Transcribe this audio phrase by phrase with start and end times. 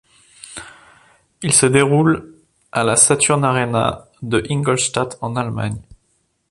[1.43, 2.33] Ils se déroulent
[2.71, 5.79] à la Saturn Arena de Ingolstadt en Allemagne.